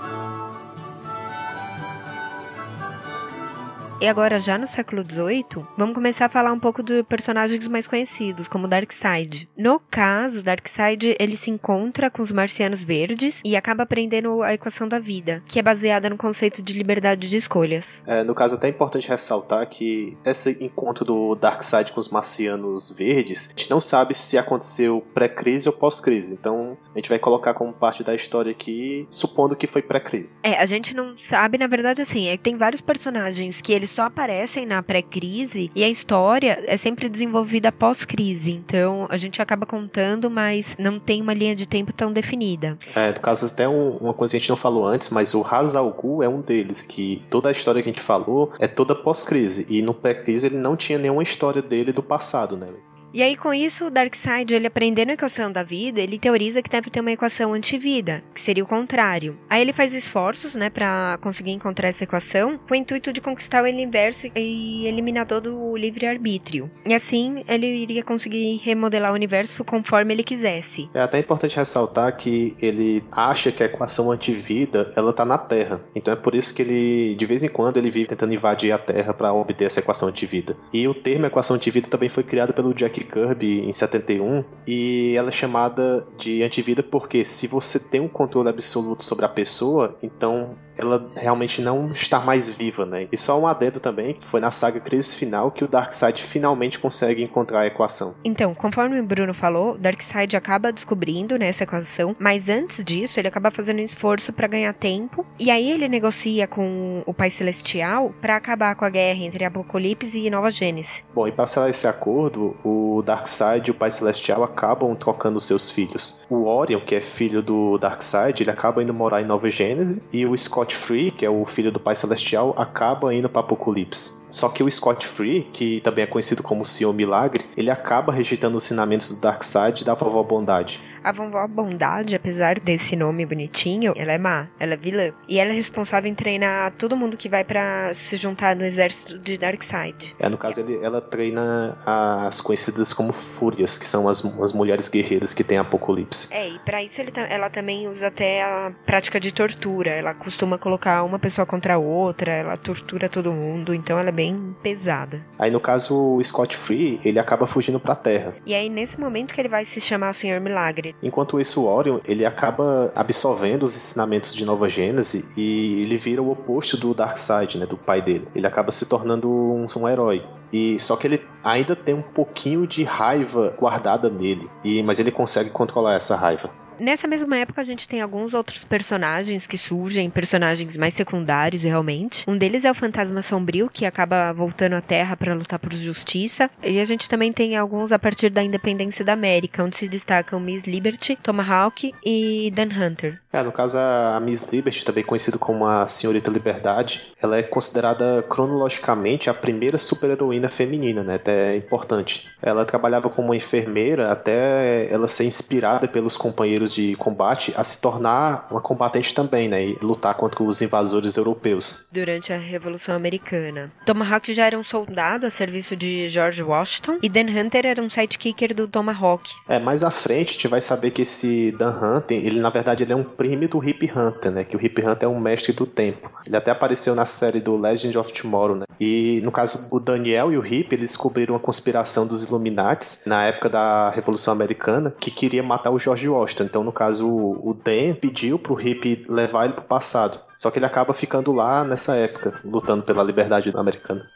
[4.04, 7.88] E agora, já no século XVIII, vamos começar a falar um pouco de personagens mais
[7.88, 9.48] conhecidos, como Darkseid.
[9.56, 14.86] No caso, Darkseid, ele se encontra com os marcianos verdes e acaba aprendendo a equação
[14.86, 18.02] da vida, que é baseada no conceito de liberdade de escolhas.
[18.06, 22.94] É, no caso, é até importante ressaltar que esse encontro do Darkseid com os marcianos
[22.94, 26.34] verdes, a gente não sabe se aconteceu pré-crise ou pós-crise.
[26.34, 30.42] Então, a gente vai colocar como parte da história aqui, supondo que foi pré-crise.
[30.42, 33.93] É, a gente não sabe, na verdade, assim, é que tem vários personagens que eles
[33.94, 38.50] só aparecem na pré-crise e a história é sempre desenvolvida pós-crise.
[38.52, 42.76] Então a gente acaba contando, mas não tem uma linha de tempo tão definida.
[42.94, 45.46] É, no caso, até um, uma coisa que a gente não falou antes, mas o
[45.48, 49.64] Hazalgu é um deles, que toda a história que a gente falou é toda pós-crise.
[49.68, 52.66] E no pré-crise ele não tinha nenhuma história dele do passado, né?
[53.14, 56.68] E aí, com isso, o Darkseid, ele aprendendo a equação da vida, ele teoriza que
[56.68, 59.38] deve ter uma equação antivida, que seria o contrário.
[59.48, 63.62] Aí ele faz esforços, né, para conseguir encontrar essa equação, com o intuito de conquistar
[63.62, 66.68] o universo e eliminar todo o livre-arbítrio.
[66.84, 70.90] E assim, ele iria conseguir remodelar o universo conforme ele quisesse.
[70.92, 75.80] É até importante ressaltar que ele acha que a equação antivida, ela tá na Terra.
[75.94, 78.78] Então é por isso que ele, de vez em quando, ele vive tentando invadir a
[78.78, 80.56] Terra para obter essa equação antivida.
[80.72, 85.28] E o termo equação antivida também foi criado pelo Jack Kirby em 71 e ela
[85.28, 90.56] é chamada de antivida porque se você tem um controle absoluto sobre a pessoa, então
[90.76, 93.08] ela realmente não está mais viva, né?
[93.10, 97.22] E só um adendo também, foi na saga Crise Final que o Darkseid finalmente consegue
[97.22, 98.16] encontrar a equação.
[98.24, 103.28] Então, conforme o Bruno falou, Darkseid acaba descobrindo né, essa equação, mas antes disso ele
[103.28, 108.12] acaba fazendo um esforço para ganhar tempo, e aí ele negocia com o Pai Celestial
[108.20, 111.04] para acabar com a guerra entre Apocalipse e Nova Gênesis.
[111.14, 115.70] Bom, e para selar esse acordo, o Darkseid e o Pai Celestial acabam trocando seus
[115.70, 116.24] filhos.
[116.28, 120.26] O Orion, que é filho do Darkseid, ele acaba indo morar em Nova Gênesis, e
[120.26, 124.24] o Scott Scott Free, que é o filho do Pai Celestial, acaba indo para Apocalipse.
[124.30, 128.56] Só que o Scott Free, que também é conhecido como Senhor Milagre, ele acaba rejeitando
[128.56, 130.80] os ensinamentos do Darkseid da vovó Bondade.
[131.04, 135.12] A vovó Bondade, apesar desse nome bonitinho, ela é má, ela é vilã.
[135.28, 139.18] E ela é responsável em treinar todo mundo que vai para se juntar no exército
[139.18, 140.16] de Darkseid.
[140.18, 144.88] É, no caso, ele, ela treina as conhecidas como Fúrias, que são as, as mulheres
[144.88, 146.32] guerreiras que tem Apocalipse.
[146.32, 149.90] É, e pra isso ele, ela também usa até a prática de tortura.
[149.90, 154.12] Ela costuma colocar uma pessoa contra a outra, ela tortura todo mundo, então ela é
[154.12, 155.20] bem pesada.
[155.38, 158.34] Aí, no caso, o Scott Free, ele acaba fugindo pra Terra.
[158.46, 161.66] E aí, nesse momento que ele vai se chamar o Senhor Milagre, Enquanto isso, o
[161.66, 166.94] Orion, ele acaba absorvendo os ensinamentos de Nova Gênese e ele vira o oposto do
[166.94, 168.26] Darkseid, né, do pai dele.
[168.34, 170.24] Ele acaba se tornando um, um herói.
[170.52, 175.10] E só que ele ainda tem um pouquinho de raiva guardada nele, e mas ele
[175.10, 176.48] consegue controlar essa raiva.
[176.78, 182.28] Nessa mesma época, a gente tem alguns outros personagens que surgem, personagens mais secundários realmente.
[182.28, 186.50] Um deles é o Fantasma Sombrio, que acaba voltando à Terra para lutar por justiça.
[186.62, 190.40] E a gente também tem alguns a partir da independência da América, onde se destacam
[190.40, 193.20] Miss Liberty, Tomahawk e Dan Hunter.
[193.32, 198.24] É, no caso, a Miss Liberty, também conhecida como a Senhorita Liberdade, ela é considerada
[198.28, 201.16] cronologicamente a primeira super-heroína feminina, né?
[201.16, 202.28] Até é importante.
[202.40, 208.46] Ela trabalhava como enfermeira até ela ser inspirada pelos companheiros de combate a se tornar
[208.50, 209.64] uma combatente também, né?
[209.64, 211.88] E lutar contra os invasores europeus.
[211.92, 213.72] Durante a Revolução Americana.
[213.84, 217.90] Tomahawk já era um soldado a serviço de George Washington e Dan Hunter era um
[217.90, 219.30] sidekicker do Tomahawk.
[219.48, 222.82] É, mais à frente a gente vai saber que esse Dan Hunter, ele na verdade
[222.82, 224.44] ele é um primo do Hip Hunter, né?
[224.44, 226.10] Que o Hip Hunter é um mestre do tempo.
[226.26, 228.64] Ele até apareceu na série do Legend of Tomorrow, né?
[228.78, 233.24] E no caso o Daniel e o Hip, eles descobriram uma conspiração dos Illuminati na
[233.24, 236.44] época da Revolução Americana que queria matar o George Washington.
[236.54, 240.20] Então, no caso, o Dan pediu pro Hip levar ele pro passado.
[240.36, 244.08] Só que ele acaba ficando lá nessa época, lutando pela liberdade americana.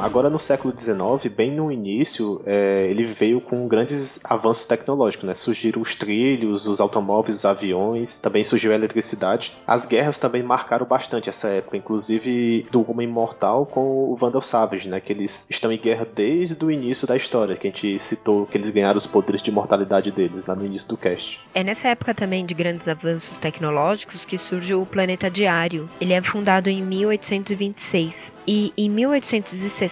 [0.00, 5.34] Agora no século XIX, bem no início, é, ele veio com grandes avanços tecnológicos, né?
[5.34, 9.56] Surgiram os trilhos, os automóveis, os aviões, também surgiu a eletricidade.
[9.66, 14.88] As guerras também marcaram bastante essa época, inclusive do Homem Imortal com o Vandal Savage,
[14.88, 15.00] né?
[15.00, 18.56] Que eles estão em guerra desde o início da história, que a gente citou que
[18.56, 21.40] eles ganharam os poderes de mortalidade deles lá no início do cast.
[21.54, 25.88] É nessa época também de grandes avanços tecnológicos que surge o Planeta Diário.
[26.00, 29.85] Ele é fundado em 1826 e em 1860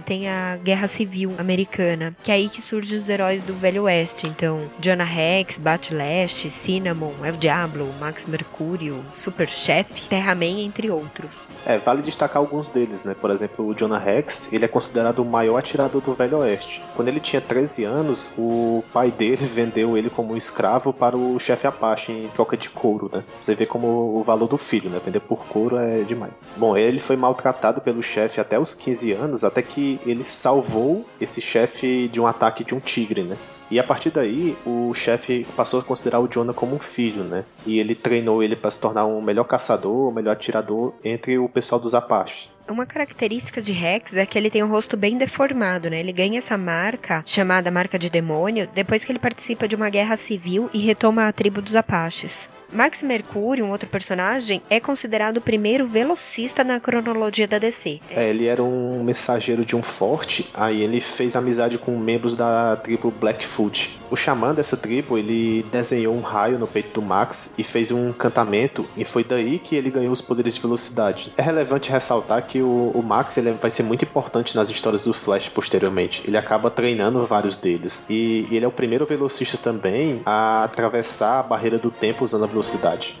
[0.00, 4.26] tem a Guerra Civil Americana, que é aí que surgem os heróis do Velho Oeste.
[4.26, 11.46] Então, Jonah Rex, Batlash, Cinnamon, El Diablo, Max Mercúrio, Super Chef, Terra-Man, entre outros.
[11.66, 13.14] É, vale destacar alguns deles, né?
[13.18, 16.82] Por exemplo, o Jonah Rex, ele é considerado o maior atirador do Velho Oeste.
[16.94, 21.66] Quando ele tinha 13 anos, o pai dele vendeu ele como escravo para o chefe
[21.66, 23.24] Apache em troca de couro, né?
[23.40, 25.00] Você vê como o valor do filho, né?
[25.04, 26.40] Vender por couro é demais.
[26.56, 31.40] Bom, ele foi maltratado pelo chefe até os 15 anos, até que ele salvou esse
[31.40, 33.36] chefe de um ataque de um tigre, né?
[33.70, 37.42] E a partir daí, o chefe passou a considerar o Jonah como um filho, né?
[37.64, 41.48] E ele treinou ele para se tornar um melhor caçador, um melhor atirador entre o
[41.48, 42.50] pessoal dos Apaches.
[42.68, 46.00] Uma característica de Rex é que ele tem um rosto bem deformado, né?
[46.00, 50.16] Ele ganha essa marca, chamada marca de demônio, depois que ele participa de uma guerra
[50.16, 52.51] civil e retoma a tribo dos Apaches.
[52.72, 58.00] Max Mercúrio, um outro personagem, é considerado o primeiro velocista na cronologia da DC.
[58.10, 62.76] É, ele era um mensageiro de um forte, aí ele fez amizade com membros da
[62.76, 64.00] tribo Blackfoot.
[64.10, 68.10] O xamã dessa tribo, ele desenhou um raio no peito do Max e fez um
[68.10, 71.32] encantamento, e foi daí que ele ganhou os poderes de velocidade.
[71.36, 75.12] É relevante ressaltar que o, o Max ele vai ser muito importante nas histórias do
[75.12, 76.22] Flash posteriormente.
[76.26, 78.04] Ele acaba treinando vários deles.
[78.08, 82.44] E, e ele é o primeiro velocista também a atravessar a barreira do tempo usando
[82.44, 83.16] a velocidade velocidade.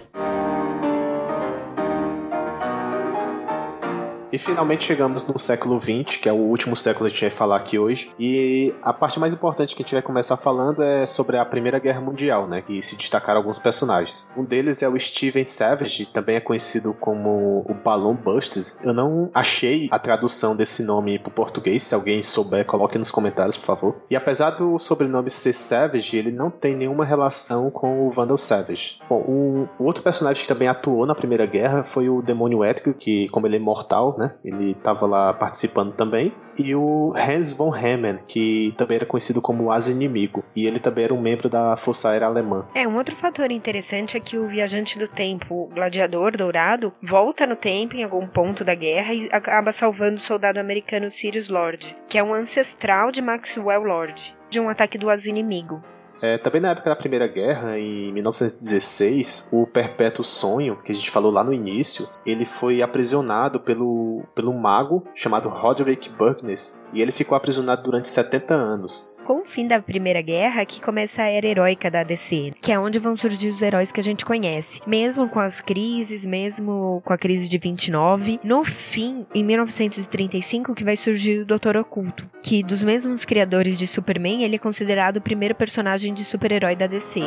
[4.32, 7.30] E finalmente chegamos no século XX, que é o último século que a gente vai
[7.30, 8.10] falar aqui hoje.
[8.18, 11.78] E a parte mais importante que a gente vai começar falando é sobre a Primeira
[11.78, 12.62] Guerra Mundial, né?
[12.62, 14.32] Que se destacaram alguns personagens.
[14.34, 18.78] Um deles é o Steven Savage, também é conhecido como o Balloon Busters.
[18.82, 21.82] Eu não achei a tradução desse nome pro português.
[21.82, 23.96] Se alguém souber, coloque nos comentários, por favor.
[24.10, 28.98] E apesar do sobrenome ser Savage, ele não tem nenhuma relação com o Vandal Savage.
[29.10, 32.94] Bom, o, o outro personagem que também atuou na Primeira Guerra foi o Demônio Ético,
[32.94, 34.32] que, como ele é mortal, né?
[34.44, 36.32] Ele estava lá participando também.
[36.56, 40.44] E o Hans von Hammen, que também era conhecido como As Inimigo.
[40.54, 42.68] E ele também era um membro da Força Aérea Alemã.
[42.74, 47.46] É, um outro fator interessante é que o viajante do tempo, o gladiador dourado, volta
[47.46, 51.96] no tempo em algum ponto da guerra e acaba salvando o soldado americano Sirius Lord,
[52.08, 55.82] que é um ancestral de Maxwell Lord, de um ataque do As Inimigo.
[56.22, 61.10] É, também na época da Primeira Guerra, em 1916, o Perpétuo Sonho, que a gente
[61.10, 67.10] falou lá no início, ele foi aprisionado pelo, pelo mago chamado Roderick Burkness, e ele
[67.10, 69.16] ficou aprisionado durante 70 anos.
[69.24, 72.78] Com o fim da Primeira Guerra, que começa a era heróica da DC, que é
[72.78, 74.82] onde vão surgir os heróis que a gente conhece.
[74.86, 80.82] Mesmo com as crises, mesmo com a crise de 29, no fim, em 1935, que
[80.82, 85.22] vai surgir o Doutor Oculto, que dos mesmos criadores de Superman, ele é considerado o
[85.22, 87.20] primeiro personagem de super-herói da DC.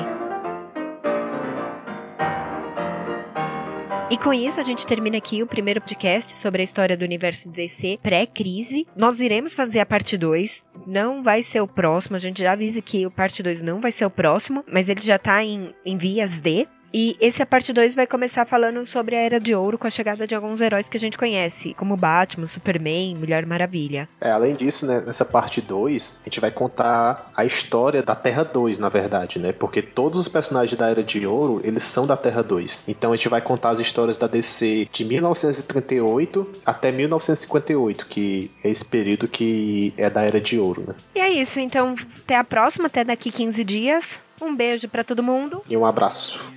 [4.08, 7.50] E com isso a gente termina aqui o primeiro podcast sobre a história do universo
[7.50, 8.88] DC pré-crise.
[8.96, 10.64] Nós iremos fazer a parte 2.
[10.86, 12.16] Não vai ser o próximo.
[12.16, 15.02] A gente já avisa que o parte 2 não vai ser o próximo, mas ele
[15.02, 16.68] já tá em, em vias de.
[16.98, 19.90] E esse a parte 2 vai começar falando sobre a Era de Ouro com a
[19.90, 24.08] chegada de alguns heróis que a gente conhece, como Batman, Superman, Mulher Maravilha.
[24.22, 28.44] É, além disso, né, nessa parte 2, a gente vai contar a história da Terra
[28.44, 29.52] 2, na verdade, né?
[29.52, 32.86] Porque todos os personagens da Era de Ouro, eles são da Terra 2.
[32.88, 38.70] Então a gente vai contar as histórias da DC de 1938 até 1958, que é
[38.70, 40.96] esse período que é da Era de Ouro, né?
[41.14, 41.94] E é isso, então
[42.24, 44.24] até a próxima, até daqui 15 dias.
[44.42, 45.62] Um beijo para todo mundo.
[45.70, 46.52] E um abraço.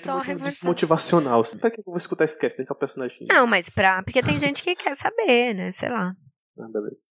[0.00, 0.22] Só
[0.62, 1.42] motivacional.
[1.60, 2.56] Pra que eu vou escutar esse cast?
[2.56, 3.26] Tem só personagem.
[3.28, 4.02] Não, mas pra.
[4.02, 5.72] Porque tem gente que quer saber, né?
[5.72, 6.14] Sei lá.
[6.58, 7.02] Ah, beleza.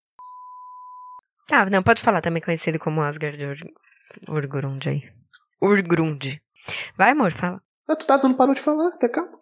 [1.48, 3.58] Tá, não, pode falar também conhecido como Asgard Ur...
[4.28, 5.10] Urgrund aí.
[5.62, 6.42] Urgrund.
[6.98, 7.62] Vai, amor, fala.
[7.88, 9.40] Ah, tu tá, não parou de falar, até calma.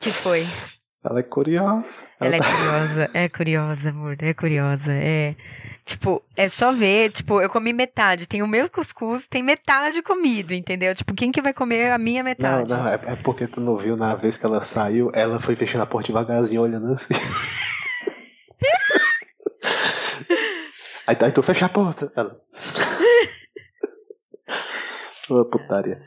[0.00, 0.44] que foi?
[1.04, 2.06] Ela é curiosa.
[2.20, 5.36] Ela, Ela é curiosa, é curiosa, amor, é curiosa, é.
[5.84, 8.26] Tipo, é só ver, tipo, eu comi metade.
[8.26, 10.94] Tem o meu cuscuz, tem metade comido, entendeu?
[10.94, 12.70] Tipo, quem que vai comer a minha metade?
[12.70, 15.56] Não, não, é, é porque tu não viu na vez que ela saiu, ela foi
[15.56, 17.14] fechando a porta devagarzinho, olhando assim.
[21.06, 22.12] aí, aí tu fecha a porta.
[22.14, 22.38] Ela.
[25.30, 26.02] Ô, putaria.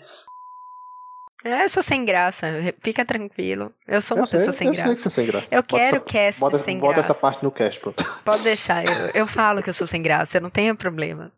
[1.43, 2.47] É, eu sou sem graça,
[2.81, 3.73] fica tranquilo.
[3.87, 4.87] Eu sou uma eu pessoa sem eu graça.
[4.87, 5.55] Sei que você é sem graça.
[5.55, 7.11] Eu quero essa, cast bota, sem bota graça.
[7.11, 8.21] essa parte no cast, pronto.
[8.23, 11.31] Pode deixar, eu, eu falo que eu sou sem graça, eu não tenho problema.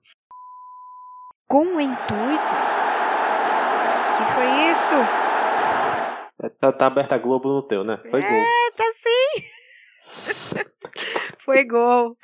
[1.47, 2.54] Com o intuito.
[4.18, 4.95] Que foi isso?
[6.43, 7.99] É, tá, tá aberta a Globo no teu, né?
[8.10, 8.39] Foi é, gol.
[8.39, 10.66] É, tá sim.
[11.39, 12.18] foi gol.